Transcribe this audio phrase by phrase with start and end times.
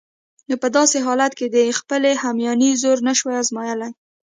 [0.47, 3.91] نو په داسې حالت کې د خپلې همیانۍ زور نشو آزمایلای.